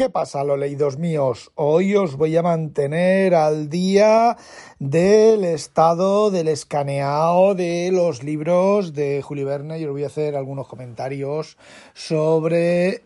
¿Qué 0.00 0.08
pasa, 0.08 0.44
los 0.44 0.58
leídos 0.58 0.96
míos? 0.96 1.50
Hoy 1.56 1.94
os 1.94 2.16
voy 2.16 2.34
a 2.34 2.42
mantener 2.42 3.34
al 3.34 3.68
día 3.68 4.34
del 4.78 5.44
estado 5.44 6.30
del 6.30 6.48
escaneado 6.48 7.54
de 7.54 7.90
los 7.92 8.22
libros 8.22 8.94
de 8.94 9.20
Julio 9.20 9.44
Verne 9.44 9.78
y 9.78 9.84
os 9.84 9.90
voy 9.90 10.04
a 10.04 10.06
hacer 10.06 10.36
algunos 10.36 10.68
comentarios 10.68 11.58
sobre 11.92 13.02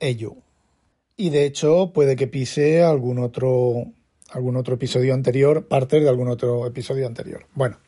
ello. 0.00 0.34
Y 1.16 1.30
de 1.30 1.44
hecho, 1.44 1.92
puede 1.94 2.16
que 2.16 2.26
pise 2.26 2.82
algún 2.82 3.20
otro, 3.20 3.84
algún 4.30 4.56
otro 4.56 4.74
episodio 4.74 5.14
anterior, 5.14 5.68
parte 5.68 6.00
de 6.00 6.08
algún 6.08 6.26
otro 6.26 6.66
episodio 6.66 7.06
anterior. 7.06 7.46
Bueno. 7.54 7.78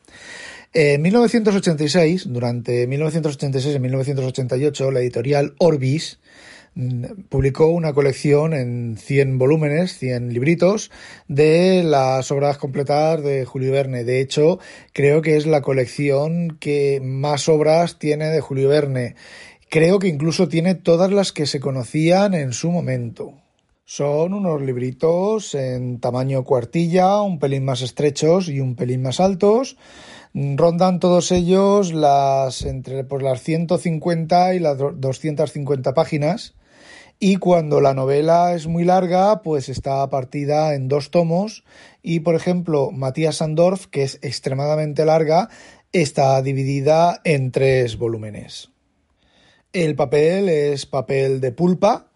En 0.71 1.01
1986, 1.01 2.31
durante 2.31 2.87
1986 2.87 3.75
y 3.75 3.79
1988, 3.79 4.91
la 4.91 5.01
editorial 5.01 5.55
Orbis 5.57 6.19
publicó 7.29 7.67
una 7.67 7.93
colección 7.93 8.53
en 8.53 8.97
100 8.97 9.37
volúmenes, 9.37 9.97
100 9.97 10.33
libritos, 10.33 10.91
de 11.27 11.83
las 11.83 12.31
obras 12.31 12.57
completadas 12.57 13.23
de 13.23 13.45
Julio 13.45 13.71
Verne. 13.71 14.03
De 14.03 14.21
hecho, 14.21 14.59
creo 14.93 15.21
que 15.21 15.35
es 15.35 15.45
la 15.45 15.61
colección 15.61 16.57
que 16.59 17.01
más 17.03 17.49
obras 17.49 17.99
tiene 17.99 18.27
de 18.27 18.41
Julio 18.41 18.69
Verne. 18.69 19.15
Creo 19.69 19.99
que 19.99 20.07
incluso 20.07 20.47
tiene 20.47 20.75
todas 20.75 21.11
las 21.11 21.31
que 21.31 21.45
se 21.45 21.59
conocían 21.59 22.33
en 22.33 22.53
su 22.53 22.71
momento. 22.71 23.33
Son 23.85 24.33
unos 24.33 24.61
libritos 24.61 25.55
en 25.55 25.99
tamaño 25.99 26.43
cuartilla, 26.43 27.21
un 27.21 27.39
pelín 27.39 27.65
más 27.65 27.81
estrechos 27.81 28.47
y 28.47 28.59
un 28.59 28.75
pelín 28.75 29.01
más 29.01 29.19
altos. 29.19 29.77
Rondan 30.33 30.99
todos 30.99 31.31
ellos 31.31 31.91
las 31.91 32.61
entre 32.61 33.03
pues, 33.03 33.23
las 33.23 33.41
150 33.41 34.53
y 34.53 34.59
las 34.59 34.77
250 34.77 35.93
páginas 35.95 36.53
y 37.19 37.35
cuando 37.35 37.81
la 37.81 37.93
novela 37.93 38.53
es 38.53 38.67
muy 38.67 38.85
larga, 38.85 39.41
pues 39.41 39.67
está 39.67 40.09
partida 40.09 40.73
en 40.73 40.87
dos 40.87 41.11
tomos 41.11 41.65
y, 42.01 42.21
por 42.21 42.35
ejemplo, 42.35 42.91
Matías 42.91 43.37
Sandorf, 43.37 43.87
que 43.87 44.03
es 44.03 44.19
extremadamente 44.21 45.03
larga, 45.03 45.49
está 45.91 46.41
dividida 46.41 47.19
en 47.25 47.51
tres 47.51 47.97
volúmenes. 47.97 48.69
El 49.73 49.95
papel 49.95 50.47
es 50.47 50.85
papel 50.85 51.41
de 51.41 51.51
pulpa, 51.51 52.07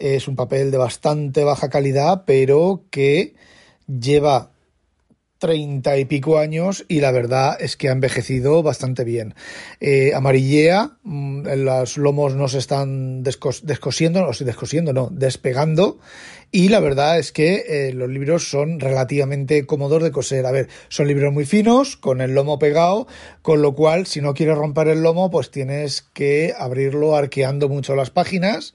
es 0.00 0.26
un 0.26 0.34
papel 0.34 0.72
de 0.72 0.78
bastante 0.78 1.44
baja 1.44 1.70
calidad, 1.70 2.24
pero 2.26 2.84
que 2.90 3.34
lleva 3.86 4.50
treinta 5.40 5.98
y 5.98 6.04
pico 6.04 6.38
años 6.38 6.84
y 6.86 7.00
la 7.00 7.10
verdad 7.10 7.56
es 7.58 7.76
que 7.76 7.88
ha 7.88 7.92
envejecido 7.92 8.62
bastante 8.62 9.02
bien. 9.02 9.34
Eh, 9.80 10.12
amarillea, 10.14 10.98
mm, 11.02 11.46
los 11.64 11.96
lomos 11.96 12.36
no 12.36 12.46
se 12.46 12.58
están 12.58 13.24
descos 13.24 13.66
descosiendo, 13.66 14.24
o 14.24 14.32
descosiendo, 14.44 14.92
no, 14.92 15.08
despegando 15.10 15.98
y 16.52 16.68
la 16.68 16.80
verdad 16.80 17.18
es 17.18 17.30
que 17.30 17.64
eh, 17.68 17.92
los 17.92 18.08
libros 18.08 18.50
son 18.50 18.80
relativamente 18.80 19.66
cómodos 19.66 20.02
de 20.02 20.10
coser. 20.10 20.46
A 20.46 20.50
ver, 20.50 20.68
son 20.88 21.06
libros 21.06 21.32
muy 21.32 21.44
finos, 21.44 21.96
con 21.96 22.20
el 22.20 22.34
lomo 22.34 22.58
pegado, 22.58 23.06
con 23.40 23.62
lo 23.62 23.74
cual 23.74 24.06
si 24.06 24.20
no 24.20 24.34
quieres 24.34 24.58
romper 24.58 24.88
el 24.88 25.02
lomo, 25.02 25.30
pues 25.30 25.50
tienes 25.50 26.02
que 26.12 26.52
abrirlo 26.58 27.14
arqueando 27.14 27.68
mucho 27.68 27.94
las 27.94 28.10
páginas. 28.10 28.74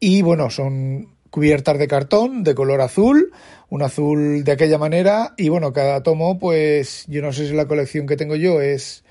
Y 0.00 0.22
bueno, 0.22 0.50
son 0.50 1.13
cubiertas 1.34 1.80
de 1.80 1.88
cartón 1.88 2.44
de 2.44 2.54
color 2.54 2.80
azul, 2.80 3.32
un 3.68 3.82
azul 3.82 4.44
de 4.44 4.52
aquella 4.52 4.78
manera 4.78 5.34
y 5.36 5.48
bueno, 5.48 5.72
cada 5.72 6.00
tomo 6.04 6.38
pues 6.38 7.06
yo 7.08 7.22
no 7.22 7.32
sé 7.32 7.48
si 7.48 7.54
la 7.54 7.66
colección 7.66 8.06
que 8.06 8.16
tengo 8.16 8.36
yo 8.36 8.60
es 8.60 9.02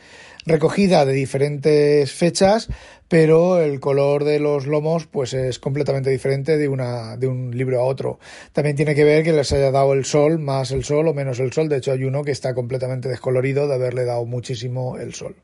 recogida 0.45 1.03
de 1.03 1.11
diferentes 1.11 2.13
fechas, 2.13 2.69
pero 3.09 3.59
el 3.59 3.81
color 3.81 4.23
de 4.23 4.39
los 4.39 4.67
lomos 4.67 5.05
pues 5.05 5.33
es 5.33 5.59
completamente 5.59 6.11
diferente 6.11 6.55
de 6.55 6.69
una 6.69 7.17
de 7.17 7.27
un 7.27 7.57
libro 7.57 7.81
a 7.81 7.83
otro. 7.83 8.19
También 8.53 8.77
tiene 8.77 8.95
que 8.95 9.03
ver 9.03 9.25
que 9.25 9.33
les 9.33 9.51
haya 9.51 9.71
dado 9.71 9.91
el 9.91 10.05
sol, 10.05 10.39
más 10.39 10.71
el 10.71 10.85
sol 10.85 11.09
o 11.09 11.13
menos 11.13 11.41
el 11.41 11.51
sol, 11.51 11.67
de 11.67 11.75
hecho 11.75 11.91
hay 11.91 12.05
uno 12.05 12.23
que 12.23 12.31
está 12.31 12.53
completamente 12.53 13.09
descolorido 13.09 13.67
de 13.67 13.73
haberle 13.73 14.05
dado 14.05 14.23
muchísimo 14.23 14.97
el 14.97 15.13
sol. 15.13 15.35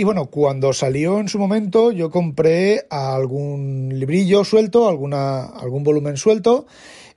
Y 0.00 0.04
bueno, 0.04 0.26
cuando 0.26 0.72
salió 0.72 1.18
en 1.18 1.26
su 1.26 1.40
momento, 1.40 1.90
yo 1.90 2.08
compré 2.08 2.86
algún 2.88 3.90
librillo 3.92 4.44
suelto, 4.44 4.88
alguna, 4.88 5.46
algún 5.46 5.82
volumen 5.82 6.16
suelto, 6.16 6.68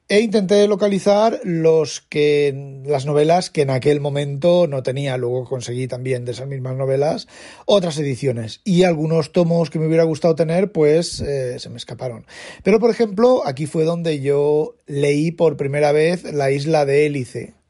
e 0.09 0.21
intenté 0.21 0.67
localizar 0.67 1.41
los 1.43 2.01
que 2.01 2.81
las 2.83 3.05
novelas 3.05 3.51
que 3.51 3.61
en 3.61 3.69
aquel 3.69 3.99
momento 3.99 4.65
no 4.65 4.81
tenía. 4.81 5.15
Luego 5.17 5.45
conseguí 5.45 5.87
también 5.87 6.25
de 6.25 6.31
esas 6.31 6.47
mismas 6.47 6.75
novelas 6.75 7.27
otras 7.67 7.99
ediciones 7.99 8.61
y 8.63 8.81
algunos 8.81 9.31
tomos 9.31 9.69
que 9.69 9.77
me 9.77 9.85
hubiera 9.85 10.03
gustado 10.03 10.33
tener, 10.33 10.71
pues 10.71 11.21
eh, 11.21 11.59
se 11.59 11.69
me 11.69 11.77
escaparon. 11.77 12.25
Pero 12.63 12.79
por 12.79 12.89
ejemplo, 12.89 13.43
aquí 13.45 13.67
fue 13.67 13.83
donde 13.83 14.21
yo 14.21 14.73
leí 14.87 15.29
por 15.29 15.55
primera 15.55 15.91
vez 15.91 16.23
La 16.23 16.49
isla 16.49 16.85
de 16.85 17.05
Hélice 17.05 17.60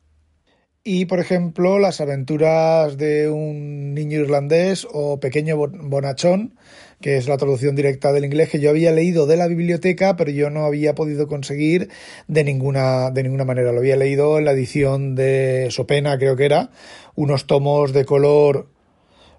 y, 0.84 1.06
por 1.06 1.20
ejemplo, 1.20 1.78
las 1.78 2.02
aventuras 2.02 2.98
de 2.98 3.30
un 3.30 3.94
niño 3.94 4.20
irlandés 4.20 4.88
o 4.92 5.20
pequeño 5.20 5.56
bonachón, 5.58 6.56
que 7.02 7.18
es 7.18 7.28
la 7.28 7.38
traducción 7.38 7.76
directa 7.76 8.12
del 8.12 8.26
inglés 8.26 8.50
que 8.50 8.60
yo 8.60 8.72
había 8.72 8.92
leído 8.92 9.28
de 9.28 9.38
la 9.38 9.48
biblioteca, 9.48 10.16
pero 10.16 10.32
yo 10.32 10.50
no 10.50 10.66
había 10.66 10.96
podido 10.96 11.28
conseguir 11.28 11.90
de 12.28 12.44
ninguna, 12.44 13.12
de 13.12 13.24
ninguna 13.24 13.46
manera. 13.46 13.72
Lo 13.72 13.80
había 13.80 13.96
leído 13.96 14.40
en 14.40 14.46
la 14.46 14.54
edición 14.54 15.14
de 15.14 15.68
Sopena, 15.70 16.18
creo 16.18 16.36
que 16.36 16.46
era, 16.46 16.72
unos 17.16 17.46
tomos 17.46 17.94
de 17.94 18.06
color 18.06 18.68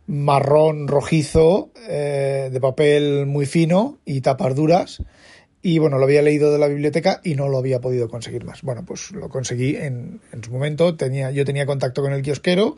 marrón 0.06 0.86
rojizo, 0.86 1.70
eh, 1.88 2.50
de 2.53 2.60
papel 2.60 3.26
muy 3.26 3.47
fino 3.47 3.98
y 4.04 4.20
tapas 4.20 4.54
duras 4.54 5.03
y 5.65 5.78
bueno, 5.78 5.97
lo 5.99 6.05
había 6.05 6.23
leído 6.23 6.53
de 6.53 6.59
la 6.59 6.67
biblioteca 6.67 7.21
y 7.23 7.37
no 7.37 7.49
lo 7.49 7.56
había 7.56 7.81
podido 7.81 8.09
conseguir 8.09 8.45
más. 8.45 8.62
Bueno, 8.62 8.84
pues 8.84 9.12
lo 9.12 9.28
conseguí 9.28 9.77
en, 9.77 10.21
en 10.33 10.43
su 10.43 10.50
momento. 10.50 10.97
Tenía, 10.97 11.31
yo 11.31 11.45
tenía 11.45 11.67
contacto 11.67 12.03
con 12.03 12.12
el 12.12 12.23
kiosquero 12.23 12.77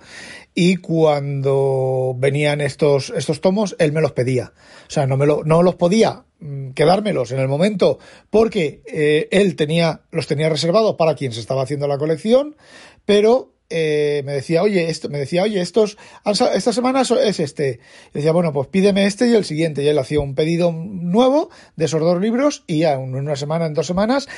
y 0.55 0.77
cuando 0.77 2.15
venían 2.19 2.61
estos, 2.61 3.09
estos 3.17 3.41
tomos, 3.41 3.75
él 3.79 3.93
me 3.93 4.03
los 4.03 4.13
pedía. 4.13 4.53
O 4.87 4.91
sea, 4.91 5.07
no, 5.07 5.17
me 5.17 5.25
lo, 5.25 5.45
no 5.45 5.63
los 5.63 5.77
podía 5.77 6.25
mm, 6.41 6.73
quedármelos 6.73 7.33
en 7.33 7.41
el 7.41 7.49
momento 7.49 7.99
porque 8.29 8.83
eh, 8.87 9.29
él 9.31 9.57
tenía, 9.57 10.03
los 10.11 10.27
tenía 10.27 10.51
reservados 10.51 10.97
para 10.97 11.15
quien 11.15 11.33
se 11.33 11.41
estaba 11.41 11.63
haciendo 11.63 11.89
la 11.89 11.97
colección, 11.97 12.55
pero 13.07 13.54
eh, 13.77 14.23
me 14.25 14.35
decía, 14.35 14.63
oye, 14.63 14.89
esto, 14.89 15.09
me 15.09 15.19
decía, 15.19 15.43
oye, 15.43 15.61
estos, 15.61 15.99
esta 16.25 16.73
semana 16.73 17.03
es 17.03 17.41
este. 17.41 17.81
Y 18.11 18.19
decía, 18.19 18.31
bueno, 18.31 18.53
pues 18.53 18.69
pídeme 18.69 19.05
este 19.05 19.27
y 19.27 19.35
el 19.35 19.45
siguiente. 19.45 19.83
Y 19.83 19.89
él 19.89 19.99
hacía 19.99 20.21
un 20.21 20.37
pedido 20.37 20.71
nuevo 20.71 21.51
de 21.75 21.87
esos 21.87 22.01
dos 22.01 22.21
libros 22.21 22.63
y 22.69 22.79
ya 22.79 22.93
en 22.93 23.17
una 23.17 23.35
semana, 23.35 23.67
en 23.67 23.75
dos 23.75 23.89
semanas, 23.89 24.29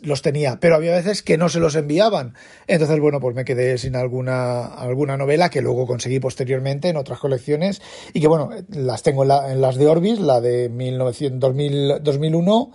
los 0.00 0.22
tenía. 0.22 0.58
Pero 0.58 0.74
había 0.74 0.92
veces 0.92 1.22
que 1.22 1.36
no 1.36 1.50
se 1.50 1.60
los 1.60 1.74
enviaban. 1.74 2.32
Entonces, 2.66 2.98
bueno, 2.98 3.20
pues 3.20 3.36
me 3.36 3.44
quedé 3.44 3.76
sin 3.76 3.94
alguna, 3.94 4.64
alguna 4.64 5.18
novela 5.18 5.50
que 5.50 5.60
luego 5.60 5.86
conseguí 5.86 6.18
posteriormente 6.18 6.88
en 6.88 6.96
otras 6.96 7.18
colecciones 7.18 7.82
y 8.14 8.22
que, 8.22 8.26
bueno, 8.26 8.48
las 8.70 9.02
tengo 9.02 9.24
en, 9.24 9.60
las 9.60 9.76
de 9.76 9.86
Orbis, 9.86 10.18
la 10.18 10.40
de 10.40 10.70
1900, 10.70 11.54
2001 12.02 12.72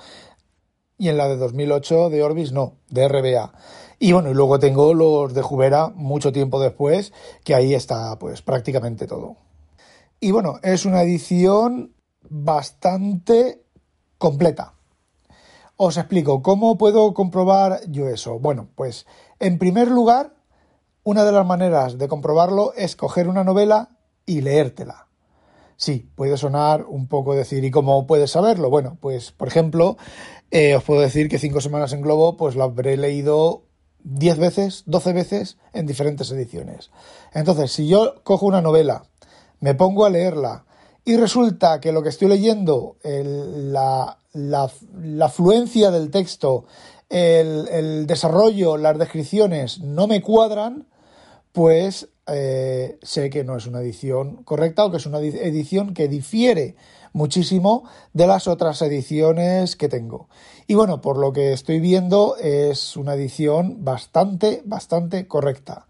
y 1.00 1.09
en 1.09 1.18
la 1.18 1.28
de 1.28 1.38
2008 1.38 2.12
de 2.12 2.21
Orbis 2.21 2.51
no, 2.51 2.77
de 2.92 3.07
RBA. 3.07 3.51
Y 4.03 4.11
bueno, 4.11 4.29
y 4.29 4.33
luego 4.33 4.59
tengo 4.59 4.94
los 4.94 5.33
de 5.33 5.41
Jubera 5.41 5.88
mucho 5.95 6.33
tiempo 6.33 6.59
después, 6.59 7.13
que 7.45 7.55
ahí 7.55 7.73
está 7.73 8.19
pues 8.19 8.41
prácticamente 8.41 9.07
todo. 9.07 9.38
Y 10.19 10.31
bueno, 10.31 10.59
es 10.61 10.83
una 10.83 11.03
edición 11.03 11.95
bastante 12.29 13.63
completa. 14.17 14.73
Os 15.77 15.95
explico, 15.95 16.41
¿cómo 16.41 16.77
puedo 16.77 17.13
comprobar 17.13 17.79
yo 17.88 18.09
eso? 18.09 18.39
Bueno, 18.39 18.67
pues 18.75 19.05
en 19.39 19.57
primer 19.57 19.88
lugar, 19.89 20.35
una 21.06 21.23
de 21.23 21.31
las 21.31 21.45
maneras 21.45 21.97
de 21.97 22.09
comprobarlo 22.09 22.73
es 22.73 22.97
coger 22.97 23.29
una 23.29 23.45
novela 23.45 23.99
y 24.25 24.41
leértela. 24.41 25.07
Sí, 25.77 26.11
puede 26.15 26.35
sonar 26.35 26.83
un 26.89 27.07
poco 27.07 27.35
decir, 27.35 27.63
¿y 27.63 27.71
cómo 27.71 28.06
puedes 28.06 28.31
saberlo? 28.31 28.69
Bueno, 28.69 28.97
pues 28.99 29.31
por 29.31 29.47
ejemplo, 29.47 29.95
eh, 30.51 30.75
os 30.75 30.83
puedo 30.83 30.99
decir 30.99 31.29
que 31.29 31.39
cinco 31.39 31.61
semanas 31.61 31.94
en 31.94 32.01
globo, 32.01 32.35
pues 32.35 32.57
lo 32.57 32.63
habré 32.63 32.97
leído 32.97 33.63
10 34.03 34.38
veces, 34.38 34.83
12 34.85 35.13
veces 35.13 35.57
en 35.73 35.85
diferentes 35.85 36.31
ediciones. 36.31 36.91
Entonces, 37.33 37.71
si 37.71 37.88
yo 37.88 38.15
cojo 38.23 38.45
una 38.45 38.61
novela, 38.61 39.03
me 39.59 39.75
pongo 39.75 40.05
a 40.05 40.09
leerla 40.09 40.65
y 41.05 41.17
resulta 41.17 41.79
que 41.79 41.91
lo 41.91 42.03
que 42.03 42.09
estoy 42.09 42.29
leyendo, 42.29 42.97
la, 43.03 44.19
la, 44.33 45.29
fluencia 45.29 45.91
del 45.91 46.11
texto 46.11 46.65
el, 47.09 47.67
el 47.69 48.07
desarrollo, 48.07 48.77
las 48.77 48.97
descripciones 48.97 49.79
no 49.79 50.07
me 50.07 50.21
cuadran, 50.21 50.88
pues 51.53 52.09
eh, 52.27 52.97
sé 53.01 53.29
que 53.29 53.44
no 53.44 53.55
es 53.55 53.67
una 53.67 53.79
edición 53.79 54.44
correcta 54.44 54.83
o 54.83 54.91
que 54.91 54.97
es 54.97 55.05
una 55.05 55.19
edición 55.19 55.94
que 55.94 56.07
difiere 56.07 56.75
muchísimo 57.13 57.83
de 58.11 58.27
las 58.27 58.47
otras 58.47 58.81
ediciones 58.81 59.75
que 59.75 59.88
tengo. 59.88 60.27
Y 60.67 60.73
bueno, 60.73 61.00
por 61.00 61.17
lo 61.17 61.31
que 61.31 61.53
estoy 61.53 61.79
viendo 61.79 62.35
es 62.38 62.97
una 62.97 63.13
edición 63.13 63.85
bastante, 63.85 64.63
bastante 64.65 65.27
correcta. 65.27 65.88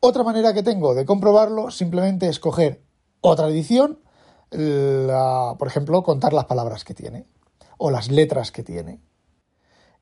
Otra 0.00 0.24
manera 0.24 0.52
que 0.52 0.62
tengo 0.62 0.94
de 0.94 1.06
comprobarlo 1.06 1.70
simplemente 1.70 2.28
es 2.28 2.40
coger 2.40 2.82
otra 3.20 3.48
edición, 3.48 4.00
por 4.50 5.68
ejemplo, 5.68 6.02
contar 6.02 6.32
las 6.32 6.44
palabras 6.46 6.84
que 6.84 6.94
tiene 6.94 7.26
o 7.78 7.90
las 7.90 8.10
letras 8.10 8.50
que 8.50 8.62
tiene 8.62 9.00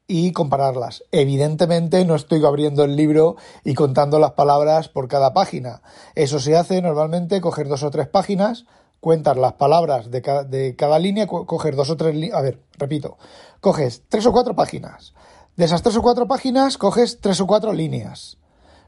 y 0.06 0.32
compararlas. 0.32 1.04
Evidentemente 1.12 2.04
no 2.04 2.14
estoy 2.14 2.44
abriendo 2.44 2.84
el 2.84 2.96
libro 2.96 3.36
y 3.64 3.74
contando 3.74 4.18
las 4.18 4.32
palabras 4.32 4.88
por 4.88 5.08
cada 5.08 5.32
página. 5.32 5.82
Eso 6.14 6.40
se 6.40 6.56
hace 6.56 6.82
normalmente 6.82 7.40
coger 7.40 7.68
dos 7.68 7.82
o 7.82 7.90
tres 7.90 8.08
páginas, 8.08 8.66
cuentas 9.00 9.36
las 9.36 9.54
palabras 9.54 10.10
de 10.10 10.22
cada, 10.22 10.44
de 10.44 10.76
cada 10.76 10.98
línea, 10.98 11.26
coger 11.26 11.76
dos 11.76 11.90
o 11.90 11.96
tres... 11.96 12.32
A 12.32 12.40
ver, 12.42 12.60
repito, 12.78 13.16
coges 13.60 14.02
tres 14.08 14.26
o 14.26 14.32
cuatro 14.32 14.54
páginas. 14.54 15.14
De 15.56 15.64
esas 15.64 15.82
tres 15.82 15.96
o 15.96 16.02
cuatro 16.02 16.26
páginas 16.26 16.78
coges 16.78 17.20
tres 17.20 17.40
o 17.40 17.46
cuatro 17.46 17.72
líneas. 17.72 18.38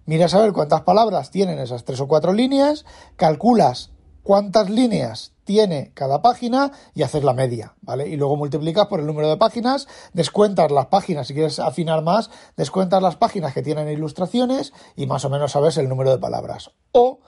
Miras 0.04 0.34
a 0.34 0.40
ver 0.40 0.52
cuántas 0.52 0.82
palabras 0.82 1.30
tienen 1.30 1.58
esas 1.58 1.84
tres 1.84 2.00
o 2.00 2.08
cuatro 2.08 2.32
líneas, 2.32 2.84
calculas 3.16 3.90
cuántas 4.26 4.68
líneas 4.68 5.34
tiene 5.44 5.92
cada 5.94 6.20
página 6.20 6.72
y 6.96 7.04
hacer 7.04 7.22
la 7.22 7.32
media, 7.32 7.76
¿vale? 7.80 8.08
Y 8.08 8.16
luego 8.16 8.34
multiplicas 8.34 8.88
por 8.88 8.98
el 8.98 9.06
número 9.06 9.30
de 9.30 9.36
páginas, 9.36 9.86
descuentas 10.14 10.72
las 10.72 10.86
páginas, 10.86 11.28
si 11.28 11.34
quieres 11.34 11.60
afinar 11.60 12.02
más, 12.02 12.28
descuentas 12.56 13.00
las 13.00 13.14
páginas 13.14 13.54
que 13.54 13.62
tienen 13.62 13.88
ilustraciones 13.88 14.72
y 14.96 15.06
más 15.06 15.24
o 15.24 15.30
menos 15.30 15.52
sabes 15.52 15.78
el 15.78 15.88
número 15.88 16.10
de 16.10 16.18
palabras. 16.18 16.72
O 16.90 17.20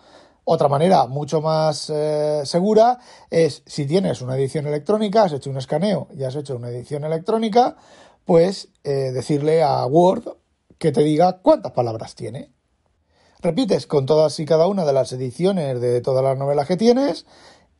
otra 0.43 0.67
manera 0.67 1.07
mucho 1.07 1.41
más 1.41 1.89
eh, 1.89 2.43
segura 2.45 2.99
es 3.31 3.63
si 3.65 3.87
tienes 3.87 4.21
una 4.21 4.37
edición 4.37 4.67
electrónica, 4.67 5.23
has 5.23 5.33
hecho 5.33 5.51
un 5.51 5.59
escaneo 5.59 6.09
y 6.17 6.25
has 6.25 6.35
hecho 6.35 6.57
una 6.57 6.71
edición 6.71 7.05
electrónica, 7.05 7.77
pues 8.25 8.71
eh, 8.83 9.13
decirle 9.13 9.63
a 9.63 9.87
Word 9.87 10.37
que 10.79 10.91
te 10.91 11.05
diga 11.05 11.39
cuántas 11.43 11.71
palabras 11.71 12.17
tiene. 12.17 12.58
Repites 13.41 13.87
con 13.87 14.05
todas 14.05 14.41
y 14.41 14.45
cada 14.45 14.67
una 14.67 14.85
de 14.85 14.93
las 14.93 15.13
ediciones 15.13 15.81
de 15.81 16.01
todas 16.01 16.25
las 16.25 16.37
novelas 16.37 16.67
que 16.67 16.77
tienes 16.77 17.25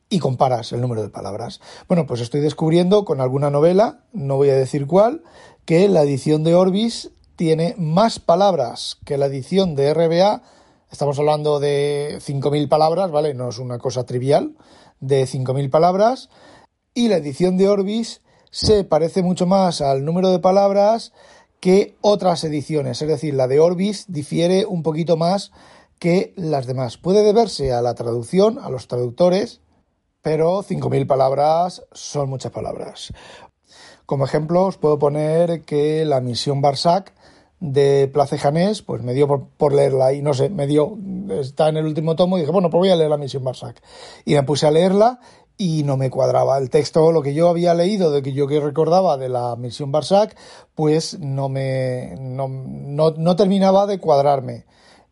y 0.07 0.19
comparas 0.19 0.71
el 0.71 0.79
número 0.79 1.01
de 1.01 1.09
palabras. 1.09 1.59
Bueno, 1.89 2.07
pues 2.07 2.21
estoy 2.21 2.39
descubriendo 2.39 3.03
con 3.03 3.19
alguna 3.19 3.49
novela, 3.49 4.05
no 4.13 4.37
voy 4.37 4.51
a 4.51 4.55
decir 4.55 4.87
cuál, 4.87 5.21
que 5.65 5.89
la 5.89 6.03
edición 6.03 6.45
de 6.45 6.55
Orbis 6.55 7.11
tiene 7.35 7.75
más 7.77 8.19
palabras 8.19 8.99
que 9.03 9.17
la 9.17 9.25
edición 9.25 9.75
de 9.75 9.93
RBA. 9.93 10.43
Estamos 10.91 11.19
hablando 11.19 11.59
de 11.59 12.19
5.000 12.21 12.69
palabras, 12.69 13.11
¿vale? 13.11 13.33
No 13.33 13.49
es 13.49 13.59
una 13.59 13.79
cosa 13.79 14.05
trivial, 14.05 14.55
de 15.01 15.23
5.000 15.23 15.69
palabras. 15.69 16.29
Y 16.93 17.09
la 17.09 17.17
edición 17.17 17.57
de 17.57 17.67
Orbis 17.67 18.21
se 18.49 18.85
parece 18.85 19.23
mucho 19.23 19.45
más 19.45 19.81
al 19.81 20.05
número 20.05 20.31
de 20.31 20.39
palabras 20.39 21.11
que 21.59 21.97
otras 22.01 22.43
ediciones. 22.43 23.01
Es 23.01 23.07
decir, 23.07 23.33
la 23.33 23.47
de 23.47 23.59
Orbis 23.59 24.05
difiere 24.07 24.65
un 24.65 24.83
poquito 24.83 25.17
más 25.17 25.51
que 25.99 26.33
las 26.35 26.65
demás. 26.65 26.97
Puede 26.97 27.23
deberse 27.23 27.73
a 27.73 27.81
la 27.81 27.95
traducción, 27.95 28.57
a 28.59 28.69
los 28.69 28.87
traductores, 28.87 29.61
pero 30.21 30.63
5.000 30.63 31.07
palabras 31.07 31.83
son 31.91 32.29
muchas 32.29 32.51
palabras. 32.51 33.13
Como 34.05 34.25
ejemplo, 34.25 34.65
os 34.65 34.77
puedo 34.77 34.97
poner 34.97 35.61
que 35.61 36.05
la 36.05 36.21
misión 36.21 36.61
Barsac 36.61 37.13
de 37.59 38.09
Place 38.11 38.37
Janés, 38.37 38.81
pues 38.81 39.03
me 39.03 39.13
dio 39.13 39.27
por, 39.27 39.73
leerla 39.73 40.13
y 40.13 40.21
no 40.21 40.33
sé, 40.33 40.49
me 40.49 40.65
dio, 40.65 40.97
está 41.29 41.67
en 41.69 41.77
el 41.77 41.85
último 41.85 42.15
tomo 42.15 42.37
y 42.37 42.41
dije, 42.41 42.53
bueno, 42.53 42.69
pues 42.69 42.79
voy 42.79 42.89
a 42.89 42.95
leer 42.95 43.09
la 43.09 43.17
misión 43.17 43.43
Barsac. 43.43 43.81
Y 44.25 44.33
me 44.33 44.43
puse 44.43 44.65
a 44.65 44.71
leerla 44.71 45.19
y 45.61 45.83
no 45.83 45.97
me 45.97 46.09
cuadraba. 46.09 46.57
El 46.57 46.69
texto, 46.69 47.11
lo 47.11 47.21
que 47.21 47.33
yo 47.33 47.49
había 47.49 47.73
leído, 47.73 48.11
de 48.11 48.23
que 48.23 48.31
yo 48.31 48.47
que 48.47 48.61
recordaba 48.61 49.17
de 49.17 49.27
la 49.27 49.57
misión 49.57 49.91
Barsac, 49.91 50.35
pues 50.73 51.19
no 51.19 51.49
me, 51.49 52.15
no, 52.17 52.47
no, 52.47 53.11
no 53.11 53.35
terminaba 53.35 53.85
de 53.85 53.99
cuadrarme. 53.99 54.65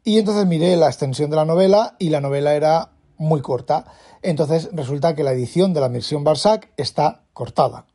Y 0.05 0.17
entonces 0.17 0.47
miré 0.47 0.77
la 0.77 0.87
extensión 0.87 1.29
de 1.29 1.35
la 1.35 1.43
novela 1.43 1.97
y 1.99 2.09
la 2.09 2.21
novela 2.21 2.55
era 2.55 2.91
muy 3.17 3.41
corta. 3.41 3.87
Entonces 4.21 4.69
resulta 4.71 5.15
que 5.15 5.23
la 5.23 5.33
edición 5.33 5.73
de 5.73 5.81
la 5.81 5.89
misión 5.89 6.23
Barsac 6.23 6.71
está 6.77 7.23
cortada. 7.33 7.85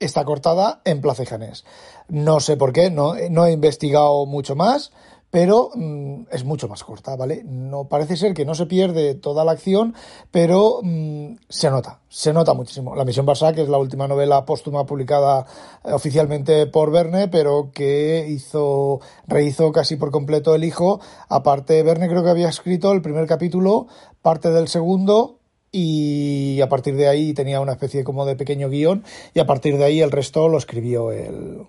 Está 0.00 0.24
cortada 0.24 0.82
en 0.84 1.00
Placejanés. 1.00 1.64
No 2.08 2.40
sé 2.40 2.56
por 2.56 2.72
qué, 2.72 2.90
no, 2.90 3.14
no 3.30 3.46
he 3.46 3.52
investigado 3.52 4.26
mucho 4.26 4.56
más, 4.56 4.90
pero 5.34 5.70
mm, 5.74 6.26
es 6.30 6.44
mucho 6.44 6.68
más 6.68 6.84
corta, 6.84 7.16
¿vale? 7.16 7.42
No 7.44 7.88
parece 7.88 8.16
ser 8.16 8.34
que 8.34 8.44
no 8.44 8.54
se 8.54 8.66
pierde 8.66 9.16
toda 9.16 9.44
la 9.44 9.50
acción, 9.50 9.92
pero 10.30 10.78
mm, 10.80 11.38
se 11.48 11.70
nota, 11.70 11.98
se 12.08 12.32
nota 12.32 12.54
muchísimo. 12.54 12.94
La 12.94 13.04
misión 13.04 13.26
Barsac 13.26 13.58
es 13.58 13.68
la 13.68 13.78
última 13.78 14.06
novela 14.06 14.44
póstuma 14.44 14.86
publicada 14.86 15.44
eh, 15.82 15.90
oficialmente 15.90 16.68
por 16.68 16.92
Verne, 16.92 17.26
pero 17.26 17.72
que 17.74 18.24
hizo, 18.28 19.00
rehizo 19.26 19.72
casi 19.72 19.96
por 19.96 20.12
completo 20.12 20.54
el 20.54 20.62
hijo. 20.62 21.00
Aparte, 21.28 21.82
Verne 21.82 22.08
creo 22.08 22.22
que 22.22 22.30
había 22.30 22.48
escrito 22.48 22.92
el 22.92 23.02
primer 23.02 23.26
capítulo, 23.26 23.88
parte 24.22 24.52
del 24.52 24.68
segundo, 24.68 25.40
y 25.72 26.60
a 26.60 26.68
partir 26.68 26.94
de 26.94 27.08
ahí 27.08 27.34
tenía 27.34 27.58
una 27.58 27.72
especie 27.72 28.04
como 28.04 28.24
de 28.24 28.36
pequeño 28.36 28.68
guion 28.68 29.02
y 29.34 29.40
a 29.40 29.46
partir 29.46 29.78
de 29.78 29.84
ahí 29.84 30.00
el 30.00 30.12
resto 30.12 30.48
lo 30.48 30.58
escribió 30.58 31.10
el, 31.10 31.66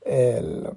el 0.00 0.70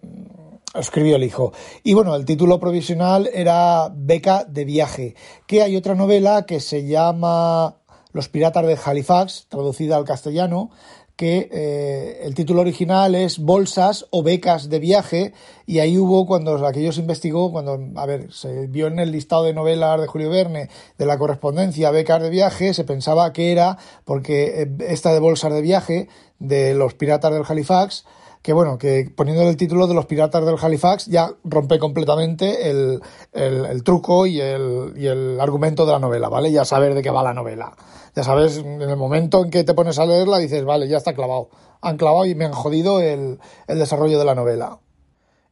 escribió 0.74 1.16
el 1.16 1.24
hijo. 1.24 1.54
Y 1.84 1.94
bueno, 1.94 2.16
el 2.16 2.26
título 2.26 2.60
provisional 2.60 3.30
era 3.34 3.92
Beca 3.94 4.46
de 4.46 4.66
viaje, 4.66 5.16
que 5.48 5.62
hay 5.62 5.76
otra 5.76 5.96
novela 5.96 6.46
que 6.46 6.60
se 6.60 6.86
llama 6.86 7.78
Los 8.12 8.30
piratas 8.30 8.66
de 8.66 8.78
Halifax, 8.84 9.48
traducida 9.50 9.98
al 9.98 10.06
castellano, 10.06 10.72
que 11.16 11.48
eh, 11.52 12.22
el 12.24 12.34
título 12.34 12.62
original 12.62 13.14
es 13.14 13.38
Bolsas 13.38 14.08
o 14.10 14.24
becas 14.24 14.70
de 14.70 14.80
viaje 14.80 15.34
y 15.68 15.78
ahí 15.78 15.98
hubo 15.98 16.26
cuando 16.26 16.66
aquellos 16.66 16.98
investigó, 16.98 17.52
cuando, 17.52 17.80
a 17.96 18.06
ver, 18.08 18.34
se 18.34 18.66
vio 18.68 18.88
en 18.88 18.98
el 18.98 19.12
listado 19.12 19.44
de 19.44 19.54
novelas 19.54 20.02
de 20.02 20.08
Julio 20.08 20.32
Verne 20.32 20.70
de 20.98 21.06
la 21.06 21.20
correspondencia 21.20 21.92
becas 21.92 22.22
de 22.22 22.32
viaje, 22.32 22.74
se 22.74 22.84
pensaba 22.84 23.32
que 23.32 23.52
era 23.52 23.78
porque 24.06 24.64
eh, 24.64 24.72
esta 24.88 25.14
de 25.14 25.20
Bolsas 25.20 25.54
de 25.54 25.62
viaje 25.62 26.08
de 26.40 26.74
los 26.74 26.96
piratas 26.96 27.32
del 27.32 27.44
Halifax 27.48 28.06
que 28.44 28.52
bueno, 28.52 28.78
que 28.78 29.10
poniendo 29.16 29.42
el 29.48 29.56
título 29.56 29.88
de 29.88 29.94
los 29.94 30.06
piratas 30.06 30.46
del 30.46 30.58
Halifax 30.62 31.06
ya 31.06 31.32
rompe 31.46 31.80
completamente 31.80 32.70
el, 32.70 33.02
el, 33.32 33.84
truco 33.84 34.26
y 34.26 34.42
el, 34.42 34.94
y 34.98 35.08
el 35.08 35.40
argumento 35.40 35.86
de 35.86 35.94
la 35.94 36.00
novela, 36.00 36.28
¿vale? 36.28 36.52
Ya 36.52 36.66
saber 36.66 36.94
de 36.94 37.02
qué 37.02 37.10
va 37.10 37.24
la 37.24 37.34
novela. 37.34 37.74
Ya 38.16 38.24
sabes, 38.24 38.58
en 38.58 38.82
el 38.82 38.98
momento 38.98 39.46
en 39.46 39.50
que 39.50 39.64
te 39.64 39.74
pones 39.74 39.98
a 39.98 40.06
leerla 40.06 40.40
dices, 40.40 40.66
vale, 40.66 40.90
ya 40.90 40.98
está 40.98 41.14
clavado. 41.14 41.50
Han 41.80 41.96
clavado 41.96 42.26
y 42.26 42.36
me 42.36 42.44
han 42.44 42.52
jodido 42.52 43.00
el, 43.00 43.40
el 43.68 43.80
desarrollo 43.80 44.20
de 44.20 44.26
la 44.26 44.36
novela. 44.36 44.80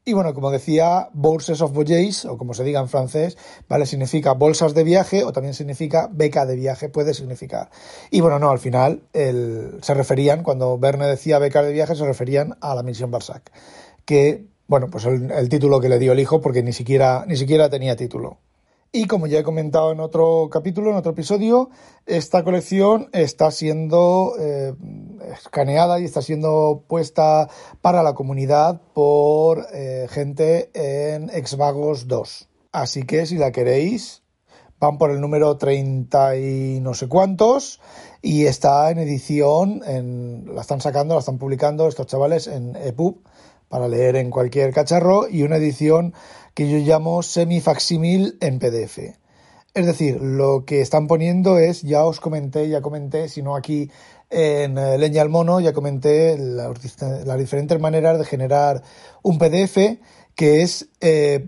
Y 0.03 0.13
bueno, 0.13 0.33
como 0.33 0.49
decía, 0.49 1.09
Bourses 1.13 1.61
of 1.61 1.73
Voyages, 1.73 2.25
o 2.25 2.35
como 2.35 2.55
se 2.55 2.63
diga 2.63 2.79
en 2.79 2.89
francés, 2.89 3.37
¿vale? 3.69 3.85
Significa 3.85 4.33
bolsas 4.33 4.73
de 4.73 4.83
viaje 4.83 5.23
o 5.23 5.31
también 5.31 5.53
significa 5.53 6.09
beca 6.11 6.47
de 6.47 6.55
viaje, 6.55 6.89
puede 6.89 7.13
significar. 7.13 7.69
Y 8.09 8.21
bueno, 8.21 8.39
no, 8.39 8.49
al 8.49 8.57
final 8.57 9.03
el, 9.13 9.77
se 9.83 9.93
referían, 9.93 10.41
cuando 10.41 10.79
Verne 10.79 11.05
decía 11.05 11.37
beca 11.37 11.61
de 11.61 11.71
viaje, 11.71 11.95
se 11.95 12.03
referían 12.03 12.57
a 12.61 12.73
la 12.73 12.81
misión 12.81 13.11
Barsac, 13.11 13.51
que, 14.03 14.47
bueno, 14.65 14.89
pues 14.89 15.05
el, 15.05 15.29
el 15.29 15.49
título 15.49 15.79
que 15.79 15.89
le 15.89 15.99
dio 15.99 16.13
el 16.13 16.19
hijo, 16.19 16.41
porque 16.41 16.63
ni 16.63 16.73
siquiera, 16.73 17.23
ni 17.27 17.37
siquiera 17.37 17.69
tenía 17.69 17.95
título. 17.95 18.39
Y 18.93 19.05
como 19.05 19.25
ya 19.25 19.39
he 19.39 19.43
comentado 19.43 19.93
en 19.93 20.01
otro 20.01 20.49
capítulo, 20.51 20.89
en 20.89 20.97
otro 20.97 21.13
episodio, 21.13 21.69
esta 22.05 22.43
colección 22.43 23.07
está 23.13 23.49
siendo 23.49 24.33
eh, 24.37 24.73
escaneada 25.31 26.01
y 26.01 26.03
está 26.03 26.21
siendo 26.21 26.83
puesta 26.89 27.47
para 27.81 28.03
la 28.03 28.15
comunidad 28.15 28.81
por 28.93 29.65
eh, 29.71 30.07
gente 30.09 30.71
en 30.73 31.29
Exvagos 31.29 32.09
2. 32.09 32.49
Así 32.73 33.03
que 33.03 33.25
si 33.25 33.37
la 33.37 33.53
queréis, 33.53 34.23
van 34.77 34.97
por 34.97 35.11
el 35.11 35.21
número 35.21 35.55
30 35.55 36.35
y 36.35 36.79
no 36.81 36.93
sé 36.93 37.07
cuántos 37.07 37.79
y 38.21 38.45
está 38.45 38.91
en 38.91 38.97
edición, 38.97 39.83
en, 39.85 40.53
la 40.53 40.61
están 40.61 40.81
sacando, 40.81 41.13
la 41.13 41.21
están 41.21 41.37
publicando 41.37 41.87
estos 41.87 42.07
chavales 42.07 42.47
en 42.47 42.75
EPUB 42.75 43.21
para 43.71 43.87
leer 43.87 44.17
en 44.17 44.29
cualquier 44.29 44.73
cacharro 44.73 45.29
y 45.29 45.43
una 45.43 45.55
edición 45.55 46.13
que 46.53 46.69
yo 46.69 46.77
llamo 46.77 47.23
semi-facsimil 47.23 48.37
en 48.41 48.59
PDF. 48.59 48.99
Es 49.73 49.85
decir, 49.85 50.19
lo 50.21 50.65
que 50.65 50.81
están 50.81 51.07
poniendo 51.07 51.57
es, 51.57 51.81
ya 51.81 52.03
os 52.03 52.19
comenté, 52.19 52.67
ya 52.67 52.81
comenté, 52.81 53.29
si 53.29 53.41
no 53.41 53.55
aquí 53.55 53.89
en 54.29 54.77
eh, 54.77 54.97
Leña 54.97 55.21
al 55.21 55.29
Mono, 55.29 55.61
ya 55.61 55.71
comenté 55.71 56.37
las 56.37 57.37
diferentes 57.37 57.79
maneras 57.79 58.19
de 58.19 58.25
generar 58.25 58.83
un 59.21 59.37
PDF, 59.37 59.97
que 60.35 60.61
es, 60.63 60.89
eh, 60.99 61.47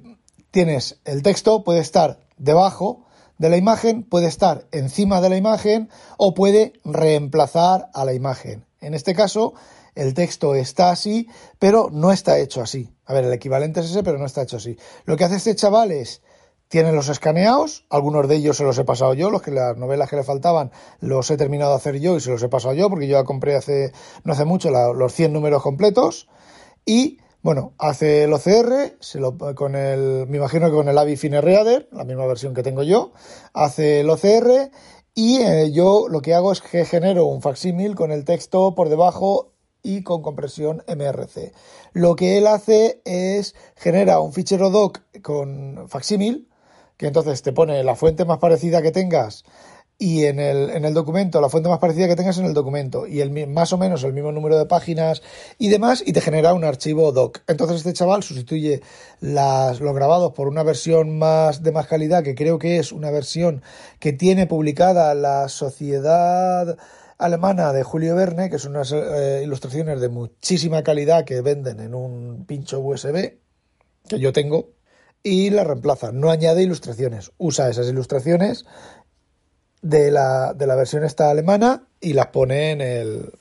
tienes 0.52 1.02
el 1.04 1.24
texto, 1.24 1.66
puede 1.66 1.82
estar 1.82 2.22
debajo 2.38 3.06
de 3.38 3.50
la 3.50 3.58
imagen, 3.58 4.04
puede 4.04 4.28
estar 4.28 4.66
encima 4.72 5.20
de 5.20 5.30
la 5.30 5.36
imagen 5.36 5.90
o 6.18 6.34
puede 6.34 6.72
reemplazar 6.86 7.90
a 7.94 8.06
la 8.06 8.14
imagen. 8.14 8.64
En 8.80 8.94
este 8.94 9.14
caso, 9.14 9.54
el 9.96 10.14
texto 10.14 10.56
está 10.56 10.92
así, 10.92 11.28
pero 11.60 11.90
no 11.92 12.12
está 12.12 12.40
hecho 12.40 12.62
así. 12.62 12.90
A 13.06 13.14
ver, 13.14 13.26
el 13.26 13.34
equivalente 13.34 13.82
es 13.82 13.88
ese, 13.88 14.04
pero 14.04 14.18
no 14.18 14.26
está 14.26 14.42
hecho 14.44 14.58
así. 14.58 14.78
Lo 15.06 15.18
que 15.18 15.24
hace 15.24 15.36
este 15.36 15.56
chaval 15.56 15.92
es, 15.92 16.22
tiene 16.68 16.92
los 16.92 17.10
escaneados, 17.10 17.86
algunos 17.90 18.28
de 18.28 18.36
ellos 18.36 18.58
se 18.58 18.64
los 18.64 18.78
he 18.78 18.84
pasado 18.84 19.14
yo, 19.14 19.30
los 19.30 19.42
que 19.42 19.52
las 19.52 19.78
novelas 19.78 20.10
que 20.10 20.16
le 20.16 20.24
faltaban 20.24 20.72
los 21.00 21.30
he 21.30 21.38
terminado 21.38 21.72
de 21.72 21.78
hacer 21.78 22.00
yo 22.00 22.18
y 22.18 22.20
se 22.20 22.32
los 22.32 22.42
he 22.42 22.50
pasado 22.50 22.74
yo, 22.74 22.90
porque 22.90 23.08
yo 23.08 23.20
ya 23.20 23.24
compré 23.24 23.56
hace, 23.56 23.92
no 24.24 24.34
hace 24.34 24.46
mucho 24.46 24.72
los 24.72 25.14
100 25.14 25.32
números 25.34 25.62
completos, 25.62 26.28
y 26.86 27.20
bueno, 27.44 27.74
hace 27.78 28.24
el 28.24 28.34
OCR, 28.34 28.96
se 29.02 29.20
lo, 29.20 29.38
con 29.54 29.76
el, 29.76 30.26
me 30.28 30.38
imagino 30.38 30.68
que 30.68 30.76
con 30.76 30.88
el 30.88 30.98
Avi 30.98 31.18
Fine 31.18 31.42
Reader, 31.42 31.90
la 31.92 32.06
misma 32.06 32.26
versión 32.26 32.54
que 32.54 32.64
tengo 32.64 32.84
yo, 32.84 33.12
hace 33.54 34.00
el 34.00 34.10
OCR 34.10 34.72
y 35.14 35.42
eh, 35.42 35.72
yo 35.72 36.08
lo 36.10 36.22
que 36.22 36.34
hago 36.34 36.52
es 36.52 36.62
que 36.62 36.86
genero 36.86 37.26
un 37.26 37.42
facsímil 37.42 37.94
con 37.94 38.12
el 38.12 38.26
texto 38.26 38.74
por 38.74 38.90
debajo 38.90 39.53
y 39.84 40.02
con 40.02 40.22
compresión 40.22 40.84
MRC. 40.88 41.54
Lo 41.92 42.16
que 42.16 42.38
él 42.38 42.48
hace 42.48 43.02
es 43.06 43.54
genera 43.76 44.20
un 44.20 44.34
fichero 44.34 44.70
doc 44.70 45.02
con 45.22 45.88
facsímil, 45.90 46.50
que 46.98 47.08
entonces 47.08 47.42
te 47.42 47.54
pone 47.54 47.84
la 47.84 47.96
fuente 47.96 48.26
más 48.26 48.40
parecida 48.40 48.82
que 48.82 48.92
tengas 48.92 49.44
y 49.98 50.26
en 50.26 50.40
el, 50.40 50.70
en 50.72 50.86
el 50.86 50.94
documento, 50.94 51.40
la 51.40 51.50
fuente 51.50 51.70
más 51.70 51.80
parecida 51.80 52.08
que 52.08 52.16
tengas 52.16 52.38
en 52.38 52.46
el 52.46 52.54
documento 52.54 53.08
y 53.08 53.22
el, 53.22 53.48
más 53.48 53.72
o 53.74 53.78
menos 53.78 54.04
el 54.04 54.14
mismo 54.14 54.32
número 54.32 54.58
de 54.58 54.66
páginas 54.66 55.22
y 55.58 55.70
demás 55.70 56.04
y 56.06 56.14
te 56.14 56.22
genera 56.22 56.54
un 56.54 56.64
archivo 56.64 57.12
doc. 57.12 57.42
Entonces 57.48 57.78
este 57.78 57.94
chaval 57.94 58.24
sustituye 58.24 58.82
los 59.22 59.80
grabados 59.80 60.34
por 60.34 60.48
una 60.48 60.64
versión 60.64 61.18
más 61.18 61.64
de 61.64 61.72
más 61.72 61.88
calidad 61.88 62.24
que 62.24 62.36
creo 62.36 62.60
que 62.60 62.80
es 62.80 62.92
una 62.92 63.12
versión 63.12 63.62
que 64.00 64.14
tiene 64.14 64.48
publicada 64.48 65.14
la 65.16 65.48
Sociedad 65.48 66.78
Alemana 67.24 67.72
de 67.72 67.84
Julio 67.84 68.16
Verne, 68.16 68.50
que 68.50 68.60
son 68.60 68.76
unas 68.76 68.92
eh, 68.92 69.42
ilustraciones 69.44 70.02
de 70.02 70.10
muchísima 70.10 70.84
calidad 70.84 71.24
que 71.24 71.40
venden 71.40 71.80
en 71.80 71.96
un 71.96 72.46
pincho 72.46 72.82
USB 72.82 73.38
que 74.10 74.20
yo 74.20 74.34
tengo 74.34 74.72
y 75.24 75.50
la 75.50 75.64
reemplaza. 75.64 76.12
No 76.12 76.30
añade 76.30 76.64
ilustraciones, 76.64 77.32
usa 77.38 77.70
esas 77.70 77.88
ilustraciones 77.88 78.66
de 79.82 80.12
la, 80.12 80.54
de 80.54 80.68
la 80.68 80.76
versión 80.76 81.06
esta 81.06 81.30
alemana 81.30 81.88
y 82.02 82.12
las 82.12 82.28
pone 82.28 82.72
en 82.72 82.82
el, 82.82 83.32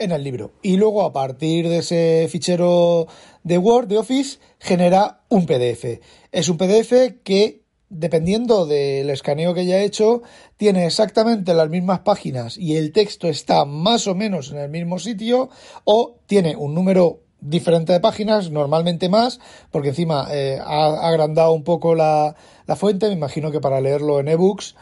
en 0.00 0.10
el 0.10 0.24
libro. 0.24 0.50
Y 0.62 0.76
luego 0.76 1.04
a 1.04 1.12
partir 1.12 1.68
de 1.68 1.78
ese 1.78 2.26
fichero 2.28 3.06
de 3.44 3.56
Word, 3.56 3.86
de 3.86 3.98
Office, 3.98 4.40
genera 4.58 5.20
un 5.28 5.46
PDF. 5.46 6.00
Es 6.32 6.48
un 6.48 6.58
PDF 6.58 7.22
que, 7.22 7.65
dependiendo 7.88 8.66
del 8.66 9.10
escaneo 9.10 9.54
que 9.54 9.60
haya 9.60 9.82
hecho, 9.82 10.22
tiene 10.56 10.86
exactamente 10.86 11.54
las 11.54 11.68
mismas 11.68 12.00
páginas 12.00 12.56
y 12.58 12.76
el 12.76 12.92
texto 12.92 13.28
está 13.28 13.64
más 13.64 14.06
o 14.06 14.14
menos 14.14 14.50
en 14.50 14.58
el 14.58 14.70
mismo 14.70 14.98
sitio 14.98 15.50
o 15.84 16.18
tiene 16.26 16.56
un 16.56 16.74
número 16.74 17.20
diferente 17.40 17.92
de 17.92 18.00
páginas, 18.00 18.50
normalmente 18.50 19.08
más, 19.08 19.40
porque 19.70 19.90
encima 19.90 20.26
eh, 20.30 20.58
ha 20.62 21.06
agrandado 21.06 21.52
un 21.52 21.64
poco 21.64 21.94
la, 21.94 22.34
la 22.66 22.76
fuente, 22.76 23.06
me 23.08 23.14
imagino 23.14 23.52
que 23.52 23.60
para 23.60 23.80
leerlo 23.80 24.18
en 24.20 24.28
ebooks 24.28 24.74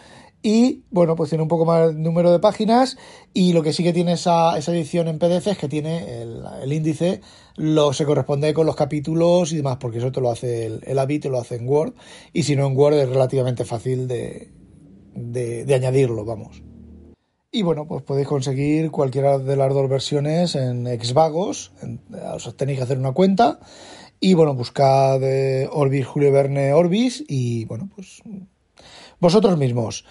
y 0.46 0.84
bueno, 0.90 1.16
pues 1.16 1.30
tiene 1.30 1.40
un 1.40 1.48
poco 1.48 1.64
más 1.64 1.94
número 1.94 2.30
de 2.30 2.38
páginas 2.38 2.98
y 3.32 3.54
lo 3.54 3.62
que 3.62 3.72
sí 3.72 3.82
que 3.82 3.94
tiene 3.94 4.12
esa, 4.12 4.58
esa 4.58 4.72
edición 4.72 5.08
en 5.08 5.18
PDF 5.18 5.46
es 5.46 5.56
que 5.56 5.68
tiene 5.68 6.20
el, 6.20 6.70
índice, 6.70 7.22
lo 7.56 7.94
se 7.94 8.04
corresponde 8.04 8.52
con 8.52 8.66
los 8.66 8.76
capítulos 8.76 9.54
y 9.54 9.56
demás, 9.56 9.78
porque 9.80 9.98
eso 9.98 10.12
te 10.12 10.20
lo 10.20 10.30
hace 10.30 10.66
el, 10.66 10.82
el 10.84 10.96
lo 11.30 11.38
hace 11.38 11.56
en 11.56 11.66
Word 11.66 11.94
y 12.34 12.42
si 12.42 12.56
no 12.56 12.66
en 12.66 12.76
Word 12.76 12.92
es 12.92 13.08
relativamente 13.08 13.64
fácil 13.64 14.06
de, 14.06 14.52
de, 15.14 15.74
añadirlo, 15.74 16.26
vamos. 16.26 16.62
Y 17.50 17.62
bueno, 17.62 17.86
pues 17.86 18.02
podéis 18.02 18.28
conseguir 18.28 18.90
cualquiera 18.90 19.38
de 19.38 19.56
las 19.56 19.72
dos 19.72 19.88
versiones 19.88 20.56
en 20.56 20.84
Xvagos, 21.02 21.72
os 22.34 22.54
tenéis 22.58 22.80
que 22.80 22.84
hacer 22.84 22.98
una 22.98 23.12
cuenta 23.12 23.60
y 24.20 24.34
bueno, 24.34 24.52
buscad 24.52 25.22
eh, 25.22 25.70
Orbis 25.72 26.06
Julio 26.06 26.30
Verne 26.32 26.74
Orbis 26.74 27.24
y 27.26 27.64
bueno, 27.64 27.88
pues 27.94 28.22
vosotros 29.20 29.56
mismos. 29.56 30.04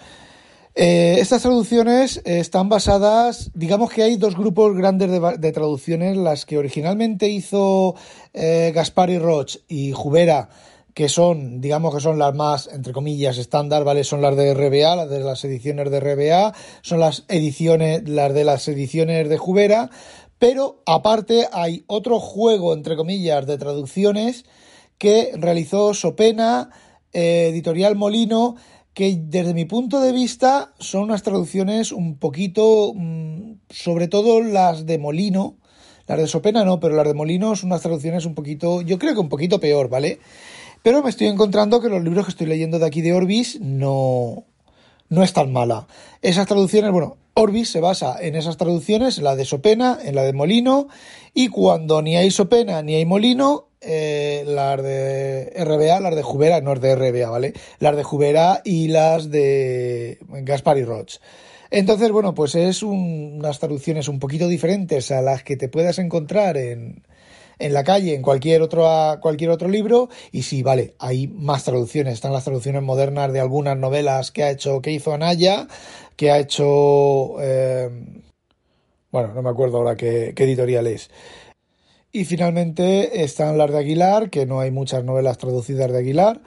Eh, 0.76 1.18
estas 1.20 1.42
traducciones 1.42 2.20
están 2.24 2.68
basadas, 2.68 3.52
digamos 3.54 3.92
que 3.92 4.02
hay 4.02 4.16
dos 4.16 4.36
grupos 4.36 4.76
grandes 4.76 5.08
de, 5.08 5.52
traducciones, 5.52 6.16
las 6.16 6.46
que 6.46 6.58
originalmente 6.58 7.28
hizo 7.28 7.94
eh, 8.32 8.72
Gaspar 8.74 9.10
y 9.10 9.18
Roch 9.18 9.58
y 9.68 9.92
Jubera, 9.92 10.48
que 10.92 11.08
son, 11.08 11.60
digamos 11.60 11.94
que 11.94 12.00
son 12.00 12.18
las 12.18 12.34
más, 12.34 12.68
entre 12.72 12.92
comillas, 12.92 13.38
estándar, 13.38 13.84
¿vale? 13.84 14.02
Son 14.02 14.20
las 14.20 14.36
de 14.36 14.52
RBA, 14.52 14.96
las 14.96 15.10
de 15.10 15.20
las 15.20 15.44
ediciones 15.44 15.92
de 15.92 16.00
RBA, 16.00 16.54
son 16.82 16.98
las 16.98 17.24
ediciones, 17.28 18.08
las 18.08 18.34
de 18.34 18.44
las 18.44 18.66
ediciones 18.66 19.28
de 19.28 19.38
Jubera, 19.38 19.90
pero 20.40 20.82
aparte 20.86 21.46
hay 21.52 21.84
otro 21.86 22.18
juego, 22.18 22.74
entre 22.74 22.96
comillas, 22.96 23.46
de 23.46 23.58
traducciones 23.58 24.44
que 24.98 25.32
realizó 25.36 25.94
Sopena, 25.94 26.70
eh, 27.12 27.48
Editorial 27.50 27.94
Molino, 27.94 28.56
que 28.94 29.18
desde 29.20 29.54
mi 29.54 29.64
punto 29.64 30.00
de 30.00 30.12
vista 30.12 30.72
son 30.78 31.02
unas 31.02 31.22
traducciones 31.22 31.90
un 31.90 32.16
poquito, 32.16 32.92
mm, 32.94 33.54
sobre 33.68 34.08
todo 34.08 34.40
las 34.40 34.86
de 34.86 34.98
Molino, 34.98 35.56
las 36.06 36.18
de 36.18 36.28
Sopena 36.28 36.64
no, 36.64 36.80
pero 36.80 36.94
las 36.94 37.06
de 37.06 37.14
Molino 37.14 37.56
son 37.56 37.70
unas 37.70 37.82
traducciones 37.82 38.24
un 38.24 38.34
poquito, 38.34 38.82
yo 38.82 38.98
creo 38.98 39.14
que 39.14 39.20
un 39.20 39.28
poquito 39.28 39.58
peor, 39.58 39.88
¿vale? 39.88 40.20
Pero 40.82 41.02
me 41.02 41.10
estoy 41.10 41.26
encontrando 41.26 41.80
que 41.80 41.88
los 41.88 42.04
libros 42.04 42.26
que 42.26 42.30
estoy 42.30 42.46
leyendo 42.46 42.78
de 42.78 42.86
aquí 42.86 43.00
de 43.00 43.14
Orbis 43.14 43.60
no, 43.60 44.44
no 45.08 45.22
es 45.22 45.32
tan 45.32 45.52
mala. 45.52 45.88
Esas 46.22 46.46
traducciones, 46.46 46.92
bueno, 46.92 47.16
Orbis 47.34 47.70
se 47.70 47.80
basa 47.80 48.16
en 48.20 48.36
esas 48.36 48.56
traducciones, 48.56 49.18
en 49.18 49.24
la 49.24 49.34
de 49.34 49.44
Sopena, 49.44 49.98
en 50.02 50.14
la 50.14 50.22
de 50.22 50.32
Molino, 50.32 50.88
y 51.34 51.48
cuando 51.48 52.00
ni 52.00 52.16
hay 52.16 52.30
Sopena 52.30 52.80
ni 52.82 52.94
hay 52.94 53.04
Molino, 53.04 53.68
eh, 53.80 54.44
las 54.46 54.82
de 54.82 55.52
RBA, 55.64 56.00
las 56.00 56.14
de 56.14 56.22
Jubera, 56.22 56.60
no 56.60 56.72
es 56.72 56.80
de 56.80 56.94
RBA, 56.94 57.28
¿vale? 57.28 57.52
Las 57.80 57.96
de 57.96 58.02
Jubera 58.04 58.62
y 58.64 58.88
las 58.88 59.30
de 59.30 60.18
Gaspar 60.28 60.78
y 60.78 60.84
Roch. 60.84 61.16
Entonces, 61.70 62.12
bueno, 62.12 62.34
pues 62.34 62.54
es 62.54 62.82
unas 62.82 63.58
traducciones 63.58 64.06
un 64.06 64.20
poquito 64.20 64.46
diferentes 64.46 65.10
a 65.10 65.20
las 65.20 65.42
que 65.42 65.56
te 65.56 65.68
puedas 65.68 65.98
encontrar 65.98 66.56
en, 66.56 67.02
en 67.58 67.72
la 67.72 67.84
calle, 67.84 68.14
en 68.14 68.22
cualquier 68.22 68.62
otro, 68.62 68.86
cualquier 69.20 69.50
otro 69.50 69.68
libro. 69.68 70.08
Y 70.32 70.42
sí, 70.42 70.62
vale, 70.62 70.94
hay 70.98 71.26
más 71.26 71.64
traducciones. 71.64 72.14
Están 72.14 72.32
las 72.32 72.44
traducciones 72.44 72.82
modernas 72.82 73.32
de 73.32 73.40
algunas 73.40 73.76
novelas 73.76 74.30
que 74.30 74.44
ha 74.44 74.50
hecho, 74.50 74.80
que 74.80 74.92
hizo 74.92 75.12
Anaya, 75.12 75.66
que 76.16 76.30
ha 76.30 76.38
hecho. 76.38 77.40
Eh, 77.40 77.90
bueno, 79.10 79.32
no 79.34 79.42
me 79.42 79.50
acuerdo 79.50 79.78
ahora 79.78 79.96
qué, 79.96 80.34
editorial 80.36 80.86
es. 80.86 81.10
Y 82.12 82.24
finalmente 82.24 83.22
están 83.22 83.58
las 83.58 83.70
de 83.70 83.78
Aguilar, 83.78 84.30
que 84.30 84.46
no 84.46 84.60
hay 84.60 84.70
muchas 84.70 85.04
novelas 85.04 85.38
traducidas 85.38 85.90
de 85.90 85.98
Aguilar, 85.98 86.40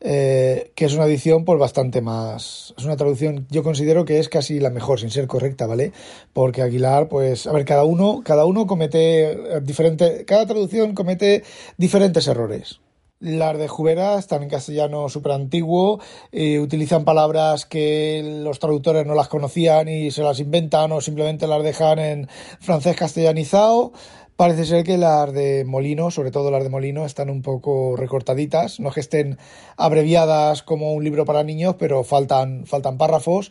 eh, 0.00 0.72
que 0.76 0.84
es 0.84 0.94
una 0.94 1.06
edición 1.06 1.44
pues 1.44 1.58
bastante 1.58 2.00
más... 2.00 2.74
Es 2.76 2.84
una 2.84 2.96
traducción, 2.96 3.46
yo 3.50 3.62
considero 3.64 4.04
que 4.04 4.20
es 4.20 4.28
casi 4.28 4.60
la 4.60 4.70
mejor, 4.70 5.00
sin 5.00 5.10
ser 5.10 5.26
correcta, 5.26 5.66
¿vale? 5.66 5.92
Porque 6.32 6.62
Aguilar, 6.62 7.08
pues, 7.08 7.46
a 7.46 7.52
ver, 7.52 7.64
cada 7.64 7.84
uno, 7.84 8.22
cada 8.24 8.44
uno 8.46 8.66
comete 8.66 9.32
eh, 9.32 9.60
diferente... 9.62 10.24
Cada 10.24 10.46
traducción 10.46 10.94
comete 10.94 11.42
diferentes 11.76 12.26
errores. 12.28 12.80
Las 13.20 13.58
de 13.58 13.66
Jubera 13.66 14.16
están 14.16 14.44
en 14.44 14.48
castellano 14.48 15.08
súper 15.08 15.32
antiguo, 15.32 15.98
eh, 16.30 16.60
utilizan 16.60 17.04
palabras 17.04 17.66
que 17.66 18.22
los 18.44 18.60
traductores 18.60 19.06
no 19.06 19.16
las 19.16 19.26
conocían 19.26 19.88
y 19.88 20.12
se 20.12 20.22
las 20.22 20.38
inventan 20.38 20.92
o 20.92 21.00
simplemente 21.00 21.48
las 21.48 21.64
dejan 21.64 21.98
en 21.98 22.28
francés 22.60 22.94
castellanizado. 22.94 23.92
Parece 24.36 24.66
ser 24.66 24.84
que 24.84 24.98
las 24.98 25.32
de 25.32 25.64
Molino, 25.64 26.12
sobre 26.12 26.30
todo 26.30 26.52
las 26.52 26.62
de 26.62 26.70
Molino, 26.70 27.04
están 27.04 27.28
un 27.28 27.42
poco 27.42 27.96
recortaditas, 27.96 28.78
no 28.78 28.92
que 28.92 29.00
estén 29.00 29.36
abreviadas 29.76 30.62
como 30.62 30.92
un 30.92 31.02
libro 31.02 31.24
para 31.24 31.42
niños, 31.42 31.74
pero 31.76 32.04
faltan, 32.04 32.66
faltan 32.66 32.98
párrafos. 32.98 33.50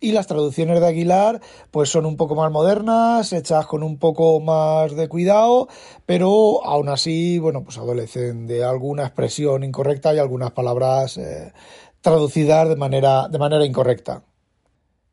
Y 0.00 0.12
las 0.12 0.28
traducciones 0.28 0.80
de 0.80 0.86
Aguilar, 0.86 1.40
pues 1.72 1.88
son 1.90 2.06
un 2.06 2.16
poco 2.16 2.36
más 2.36 2.52
modernas, 2.52 3.32
hechas 3.32 3.66
con 3.66 3.82
un 3.82 3.98
poco 3.98 4.38
más 4.38 4.94
de 4.94 5.08
cuidado, 5.08 5.68
pero 6.06 6.64
aún 6.64 6.88
así, 6.88 7.40
bueno, 7.40 7.64
pues 7.64 7.78
adolecen 7.78 8.46
de 8.46 8.64
alguna 8.64 9.04
expresión 9.04 9.64
incorrecta 9.64 10.14
y 10.14 10.18
algunas 10.18 10.52
palabras 10.52 11.18
eh, 11.18 11.52
traducidas 12.00 12.68
de 12.68 12.76
manera, 12.76 13.28
de 13.28 13.38
manera 13.38 13.66
incorrecta. 13.66 14.22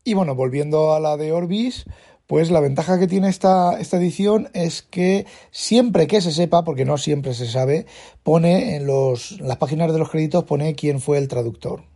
Y 0.04 0.14
bueno, 0.14 0.36
volviendo 0.36 0.94
a 0.94 1.00
la 1.00 1.18
de 1.18 1.32
Orbis, 1.32 1.86
pues 2.28 2.52
la 2.52 2.60
ventaja 2.60 3.00
que 3.00 3.08
tiene 3.08 3.30
esta, 3.30 3.80
esta 3.80 3.98
edición 3.98 4.50
es 4.54 4.84
que 4.84 5.26
siempre 5.50 6.06
que 6.06 6.22
se 6.22 6.32
sepa, 6.32 6.64
porque 6.64 6.86
no 6.86 6.98
siempre 6.98 7.34
se 7.34 7.48
sabe, 7.48 7.88
pone 8.22 8.76
en, 8.76 8.86
los, 8.86 9.40
las 9.42 9.58
páginas 9.58 9.92
de 9.92 10.00
los 10.00 10.10
créditos 10.10 10.44
pone 10.44 10.76
quién 10.76 11.00
fue 11.00 11.18
el 11.18 11.28
traductor. 11.28 11.95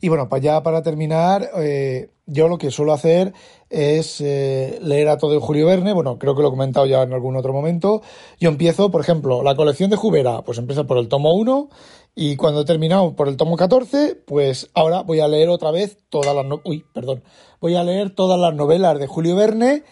Y 0.00 0.08
bueno, 0.08 0.28
para 0.28 0.42
ya 0.42 0.62
para 0.62 0.82
terminar, 0.82 1.50
eh, 1.56 2.10
yo 2.26 2.48
lo 2.48 2.58
que 2.58 2.70
suelo 2.70 2.92
hacer 2.92 3.32
es 3.70 4.20
eh, 4.20 4.78
leer 4.82 5.08
a 5.08 5.18
todo 5.18 5.34
el 5.34 5.40
Julio 5.40 5.66
Verne. 5.66 5.92
Bueno, 5.92 6.18
creo 6.18 6.34
que 6.34 6.42
lo 6.42 6.48
he 6.48 6.50
comentado 6.50 6.86
ya 6.86 7.02
en 7.02 7.12
algún 7.12 7.36
otro 7.36 7.52
momento. 7.52 8.02
Yo 8.40 8.48
empiezo, 8.48 8.90
por 8.90 9.00
ejemplo, 9.00 9.42
la 9.42 9.54
colección 9.54 9.90
de 9.90 9.96
Jubera, 9.96 10.42
pues 10.42 10.58
empiezo 10.58 10.86
por 10.86 10.98
el 10.98 11.08
tomo 11.08 11.34
1 11.34 11.68
y 12.14 12.36
cuando 12.36 12.62
he 12.62 12.64
terminado 12.64 13.14
por 13.14 13.28
el 13.28 13.36
tomo 13.36 13.56
14, 13.56 14.14
pues 14.26 14.70
ahora 14.74 15.02
voy 15.02 15.20
a 15.20 15.28
leer 15.28 15.50
otra 15.50 15.70
vez 15.70 15.98
todas 16.08 16.34
las... 16.34 16.46
Uy, 16.64 16.84
perdón. 16.92 17.22
Voy 17.60 17.76
a 17.76 17.84
leer 17.84 18.14
todas 18.14 18.40
las 18.40 18.54
novelas 18.54 18.98
de 18.98 19.06
Julio 19.06 19.36
Verne 19.36 19.84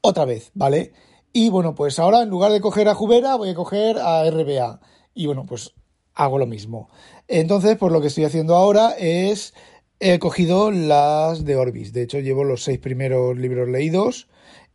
otra 0.00 0.24
vez, 0.24 0.50
¿vale? 0.54 0.92
Y 1.32 1.50
bueno, 1.50 1.74
pues 1.74 1.98
ahora 1.98 2.22
en 2.22 2.30
lugar 2.30 2.50
de 2.50 2.62
coger 2.62 2.88
a 2.88 2.94
Jubera, 2.94 3.36
voy 3.36 3.50
a 3.50 3.54
coger 3.54 3.98
a 3.98 4.24
RBA. 4.30 4.80
Y 5.12 5.26
bueno, 5.26 5.44
pues 5.46 5.74
hago 6.16 6.38
lo 6.38 6.46
mismo. 6.46 6.88
Entonces, 7.28 7.76
pues 7.76 7.92
lo 7.92 8.00
que 8.00 8.08
estoy 8.08 8.24
haciendo 8.24 8.56
ahora 8.56 8.94
es 8.98 9.54
he 10.00 10.18
cogido 10.18 10.70
las 10.70 11.44
de 11.44 11.56
Orbis. 11.56 11.92
De 11.92 12.02
hecho, 12.02 12.18
llevo 12.18 12.44
los 12.44 12.64
seis 12.64 12.78
primeros 12.78 13.36
libros 13.36 13.68
leídos 13.68 14.28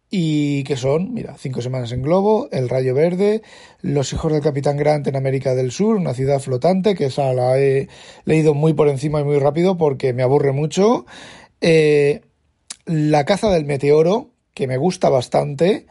y 0.10 0.64
que 0.66 0.76
son, 0.76 1.14
mira, 1.14 1.36
Cinco 1.38 1.62
semanas 1.62 1.92
en 1.94 2.02
globo, 2.02 2.50
El 2.52 2.70
rayo 2.70 2.94
verde, 2.94 3.42
Los 3.82 4.12
hijos 4.14 4.32
del 4.32 4.42
capitán 4.42 4.78
Grant 4.78 5.08
en 5.08 5.16
América 5.16 5.56
del 5.56 5.72
Sur, 5.72 5.96
una 5.96 6.14
ciudad 6.14 6.40
flotante, 6.40 6.96
que 6.96 7.06
esa 7.06 7.34
la 7.34 7.58
he 7.58 7.88
leído 8.26 8.54
muy 8.54 8.74
por 8.74 8.90
encima 8.90 9.22
y 9.22 9.24
muy 9.24 9.40
rápido 9.40 9.78
porque 9.78 10.14
me 10.14 10.24
aburre 10.24 10.52
mucho. 10.52 11.06
Eh, 11.62 12.22
la 12.86 13.24
caza 13.26 13.50
del 13.52 13.66
meteoro, 13.66 14.32
que 14.54 14.68
me 14.68 14.78
gusta 14.78 15.10
bastante, 15.10 15.88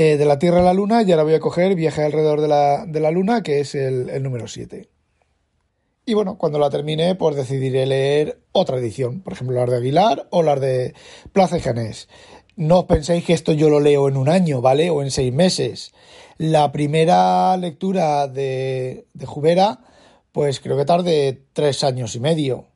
eh, 0.00 0.16
de 0.16 0.26
la 0.26 0.38
Tierra 0.38 0.60
a 0.60 0.62
la 0.62 0.74
Luna, 0.74 1.02
y 1.02 1.10
ahora 1.10 1.24
voy 1.24 1.34
a 1.34 1.40
coger 1.40 1.74
Viaje 1.74 2.04
alrededor 2.04 2.40
de 2.40 2.46
la, 2.46 2.86
de 2.86 3.00
la 3.00 3.10
Luna, 3.10 3.42
que 3.42 3.58
es 3.58 3.74
el, 3.74 4.22
número 4.22 4.46
7. 4.46 4.88
Y 6.06 6.14
bueno, 6.14 6.38
cuando 6.38 6.60
la 6.60 6.70
termine, 6.70 7.16
pues 7.16 7.34
decidiré 7.34 7.84
leer 7.84 8.38
otra 8.52 8.78
edición, 8.78 9.22
por 9.22 9.32
ejemplo, 9.32 9.56
las 9.56 9.68
de 9.68 9.76
Aguilar 9.78 10.28
o 10.30 10.44
las 10.44 10.60
de 10.60 10.94
Plaza 11.32 11.56
y. 11.56 12.08
No 12.54 12.78
os 12.78 12.84
penséis 12.84 13.24
que 13.24 13.32
esto 13.32 13.52
yo 13.52 13.70
lo 13.70 13.80
leo 13.80 14.08
en 14.08 14.16
un 14.16 14.28
año, 14.28 14.60
¿vale? 14.60 14.88
O 14.90 15.02
en 15.02 15.10
seis 15.10 15.32
meses. 15.32 15.90
La 16.36 16.70
primera 16.70 17.56
lectura 17.56 18.28
de, 18.28 19.08
de 19.14 19.26
Jubera, 19.26 19.80
pues 20.30 20.60
creo 20.60 20.76
que 20.76 20.84
tarde 20.84 21.42
tres 21.52 21.82
años 21.82 22.14
y 22.14 22.20
medio 22.20 22.66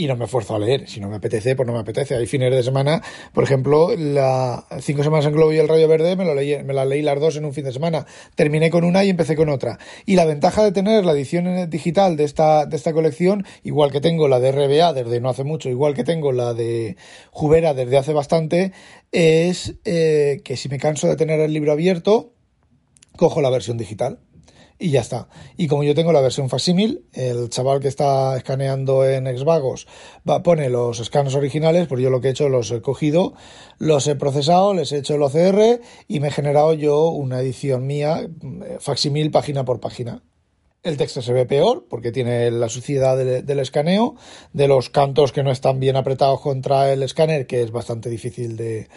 y 0.00 0.06
no 0.06 0.16
me 0.16 0.24
esfuerzo 0.24 0.54
a 0.54 0.58
leer. 0.58 0.88
Si 0.88 0.98
no 0.98 1.10
me 1.10 1.16
apetece, 1.16 1.54
pues 1.54 1.66
no 1.66 1.74
me 1.74 1.80
apetece. 1.80 2.16
Hay 2.16 2.26
fines 2.26 2.50
de 2.50 2.62
semana, 2.62 3.02
por 3.34 3.44
ejemplo, 3.44 3.94
la 3.96 4.64
cinco 4.80 5.02
semanas 5.02 5.26
en 5.26 5.32
Globo 5.32 5.52
y 5.52 5.58
el 5.58 5.68
Rayo 5.68 5.88
Verde 5.88 6.16
me, 6.16 6.24
lo 6.24 6.34
leí, 6.34 6.62
me 6.64 6.72
las 6.72 6.86
leí 6.86 7.02
las 7.02 7.20
dos 7.20 7.36
en 7.36 7.44
un 7.44 7.52
fin 7.52 7.64
de 7.64 7.72
semana. 7.72 8.06
Terminé 8.34 8.70
con 8.70 8.84
una 8.84 9.04
y 9.04 9.10
empecé 9.10 9.36
con 9.36 9.50
otra. 9.50 9.78
Y 10.06 10.16
la 10.16 10.24
ventaja 10.24 10.64
de 10.64 10.72
tener 10.72 11.04
la 11.04 11.12
edición 11.12 11.68
digital 11.68 12.16
de 12.16 12.24
esta, 12.24 12.64
de 12.64 12.76
esta 12.76 12.94
colección, 12.94 13.44
igual 13.62 13.92
que 13.92 14.00
tengo 14.00 14.26
la 14.26 14.40
de 14.40 14.52
RBA 14.52 14.94
desde 14.94 15.20
no 15.20 15.28
hace 15.28 15.44
mucho, 15.44 15.68
igual 15.68 15.92
que 15.92 16.04
tengo 16.04 16.32
la 16.32 16.54
de 16.54 16.96
Jubera 17.30 17.74
desde 17.74 17.98
hace 17.98 18.14
bastante, 18.14 18.72
es 19.12 19.74
eh, 19.84 20.40
que 20.44 20.56
si 20.56 20.70
me 20.70 20.78
canso 20.78 21.08
de 21.08 21.16
tener 21.16 21.40
el 21.40 21.52
libro 21.52 21.72
abierto, 21.72 22.32
cojo 23.16 23.42
la 23.42 23.50
versión 23.50 23.76
digital 23.76 24.20
y 24.80 24.90
ya 24.90 25.00
está. 25.00 25.28
Y 25.56 25.68
como 25.68 25.84
yo 25.84 25.94
tengo 25.94 26.12
la 26.12 26.22
versión 26.22 26.48
facsímil, 26.48 27.04
el 27.12 27.50
chaval 27.50 27.80
que 27.80 27.88
está 27.88 28.36
escaneando 28.36 29.06
en 29.06 29.26
Xvagos 29.38 29.86
va, 30.28 30.42
pone 30.42 30.70
los 30.70 30.98
escanos 30.98 31.34
originales, 31.34 31.86
pues 31.86 32.02
yo 32.02 32.08
lo 32.08 32.20
que 32.20 32.28
he 32.28 32.30
hecho 32.30 32.48
los 32.48 32.70
he 32.72 32.80
cogido, 32.80 33.34
los 33.78 34.08
he 34.08 34.16
procesado, 34.16 34.72
les 34.72 34.90
he 34.92 34.98
hecho 34.98 35.14
el 35.14 35.22
OCR 35.22 35.80
y 36.08 36.20
me 36.20 36.28
he 36.28 36.30
generado 36.32 36.72
yo 36.72 37.10
una 37.10 37.40
edición 37.40 37.86
mía 37.86 38.22
eh, 38.22 38.78
facsímil 38.80 39.30
página 39.30 39.64
por 39.64 39.80
página. 39.80 40.22
El 40.82 40.96
texto 40.96 41.20
se 41.20 41.34
ve 41.34 41.44
peor 41.44 41.84
porque 41.90 42.10
tiene 42.10 42.50
la 42.50 42.70
suciedad 42.70 43.14
del, 43.18 43.58
escaneo, 43.58 44.14
de 44.54 44.66
los 44.66 44.88
cantos 44.88 45.30
que 45.30 45.42
no 45.42 45.50
están 45.50 45.78
bien 45.78 45.94
apretados 45.94 46.40
contra 46.40 46.90
el 46.90 47.02
escáner, 47.02 47.46
que 47.46 47.62
es 47.62 47.70
bastante 47.70 48.08
difícil 48.08 48.56
de, 48.56 48.88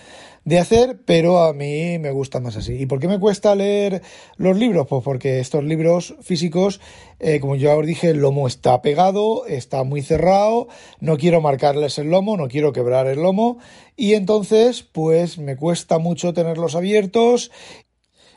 de 0.46 0.60
hacer, 0.60 1.02
pero 1.04 1.44
a 1.44 1.52
mí 1.52 2.00
me 2.00 2.12
gusta 2.12 2.40
más 2.40 2.56
así. 2.56 2.76
¿Y 2.76 2.86
por 2.86 3.02
qué 3.02 3.10
me 3.10 3.20
cuesta 3.20 3.54
leer 3.54 4.02
los 4.38 4.56
libros? 4.56 4.88
Pues 4.88 5.04
porque 5.04 5.42
estos 5.42 5.62
libros 5.66 6.16
físicos, 6.22 6.80
eh, 7.20 7.42
como 7.42 7.58
ya 7.58 7.76
os 7.76 7.86
dije, 7.86 8.12
el 8.12 8.20
lomo 8.20 8.48
está 8.48 8.82
pegado, 8.82 9.46
está 9.46 9.84
muy 9.84 10.02
cerrado, 10.02 10.70
no 11.02 11.18
quiero 11.18 11.42
marcarles 11.42 11.98
el 11.98 12.10
lomo, 12.10 12.38
no 12.38 12.48
quiero 12.48 12.72
quebrar 12.72 13.08
el 13.08 13.22
lomo, 13.22 13.58
y 13.98 14.14
entonces, 14.14 14.84
pues 14.84 15.38
me 15.38 15.58
cuesta 15.58 15.98
mucho 16.00 16.34
tenerlos 16.34 16.76
abiertos 16.76 17.52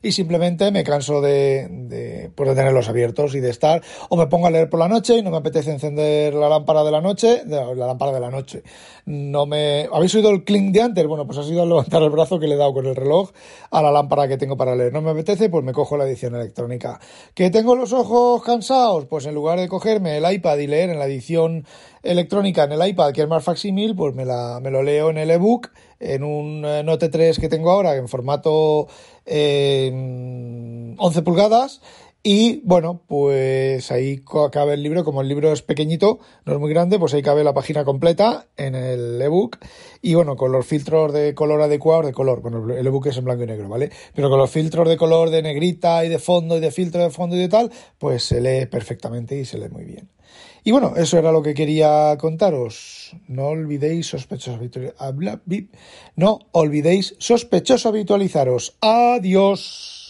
y 0.02 0.12
simplemente 0.12 0.70
me 0.70 0.84
canso 0.84 1.20
de, 1.20 1.68
de, 1.70 2.30
pues 2.34 2.50
de 2.50 2.54
tenerlos 2.54 2.88
abiertos 2.88 3.34
y 3.34 3.40
de 3.40 3.50
estar, 3.50 3.82
o 4.08 4.16
me 4.16 4.26
pongo 4.26 4.46
a 4.46 4.50
leer 4.50 4.68
por 4.68 4.80
la 4.80 4.88
noche 4.88 5.16
y 5.16 5.22
no 5.22 5.30
me 5.30 5.38
apetece 5.38 5.70
encender 5.70 6.34
la 6.34 6.48
lámpara 6.48 6.84
de 6.84 6.90
la 6.90 7.00
noche, 7.00 7.42
la 7.46 7.74
lámpara 7.74 8.12
de 8.12 8.20
la 8.20 8.30
noche. 8.30 8.62
No 9.06 9.46
me, 9.46 9.88
¿habéis 9.92 10.14
oído 10.14 10.30
el 10.30 10.44
clink 10.44 10.72
de 10.72 10.82
antes? 10.82 11.06
Bueno, 11.06 11.26
pues 11.26 11.38
ha 11.38 11.44
sido 11.44 11.64
levantar 11.64 12.02
el 12.02 12.10
brazo 12.10 12.38
que 12.38 12.46
le 12.46 12.54
he 12.54 12.58
dado 12.58 12.72
con 12.72 12.86
el 12.86 12.96
reloj 12.96 13.30
a 13.70 13.82
la 13.82 13.92
lámpara 13.92 14.28
que 14.28 14.36
tengo 14.36 14.56
para 14.56 14.74
leer. 14.74 14.92
No 14.92 15.00
me 15.00 15.10
apetece, 15.10 15.48
pues 15.48 15.64
me 15.64 15.72
cojo 15.72 15.96
la 15.96 16.06
edición 16.06 16.34
electrónica. 16.34 17.00
¿Que 17.34 17.50
tengo 17.50 17.76
los 17.76 17.92
ojos 17.92 18.42
cansados? 18.42 19.06
Pues 19.06 19.26
en 19.26 19.34
lugar 19.34 19.60
de 19.60 19.68
cogerme 19.68 20.16
el 20.16 20.32
iPad 20.32 20.58
y 20.58 20.66
leer 20.66 20.90
en 20.90 20.98
la 20.98 21.06
edición 21.06 21.64
electrónica 22.02 22.64
en 22.64 22.72
el 22.72 22.88
iPad, 22.88 23.12
que 23.12 23.22
es 23.22 23.28
más 23.28 23.44
facsímil, 23.44 23.94
pues 23.94 24.14
me, 24.14 24.24
la, 24.24 24.60
me 24.60 24.70
lo 24.70 24.82
leo 24.82 25.10
en 25.10 25.18
el 25.18 25.30
ebook, 25.30 25.70
en 26.00 26.24
un 26.24 26.64
eh, 26.64 26.82
Note 26.82 27.08
3 27.08 27.38
que 27.38 27.48
tengo 27.48 27.70
ahora, 27.70 27.96
en 27.96 28.08
formato 28.08 28.88
eh, 29.24 29.90
11 30.98 31.22
pulgadas. 31.22 31.80
Y 32.28 32.60
bueno, 32.64 33.02
pues 33.06 33.92
ahí 33.92 34.20
cabe 34.50 34.74
el 34.74 34.82
libro, 34.82 35.04
como 35.04 35.20
el 35.20 35.28
libro 35.28 35.52
es 35.52 35.62
pequeñito, 35.62 36.18
no 36.44 36.54
es 36.54 36.58
muy 36.58 36.70
grande, 36.70 36.98
pues 36.98 37.14
ahí 37.14 37.22
cabe 37.22 37.44
la 37.44 37.54
página 37.54 37.84
completa 37.84 38.48
en 38.56 38.74
el 38.74 39.22
ebook. 39.22 39.58
Y 40.02 40.14
bueno, 40.14 40.34
con 40.34 40.50
los 40.50 40.66
filtros 40.66 41.12
de 41.12 41.36
color 41.36 41.60
adecuados, 41.60 42.04
de 42.04 42.12
color, 42.12 42.40
bueno, 42.42 42.74
el 42.74 42.84
ebook 42.84 43.06
es 43.06 43.16
en 43.16 43.26
blanco 43.26 43.44
y 43.44 43.46
negro, 43.46 43.68
¿vale? 43.68 43.92
Pero 44.12 44.28
con 44.28 44.40
los 44.40 44.50
filtros 44.50 44.88
de 44.88 44.96
color 44.96 45.30
de 45.30 45.40
negrita 45.40 46.04
y 46.04 46.08
de 46.08 46.18
fondo 46.18 46.56
y 46.56 46.60
de 46.60 46.72
filtro 46.72 47.00
de 47.00 47.10
fondo 47.10 47.36
y 47.36 47.38
de 47.38 47.48
tal, 47.48 47.70
pues 47.96 48.24
se 48.24 48.40
lee 48.40 48.66
perfectamente 48.66 49.36
y 49.38 49.44
se 49.44 49.58
lee 49.58 49.68
muy 49.68 49.84
bien. 49.84 50.08
Y 50.66 50.72
bueno, 50.72 50.94
eso 50.96 51.16
era 51.16 51.30
lo 51.30 51.44
que 51.44 51.54
quería 51.54 52.16
contaros. 52.18 53.14
No 53.28 53.46
olvidéis 53.46 54.08
sospechosos 54.08 54.56
habitualizaros. 54.56 55.70
No 56.16 56.40
olvidéis 56.50 57.14
sospechosos 57.20 57.86
habitualizaros. 57.86 58.76
Adiós. 58.80 60.05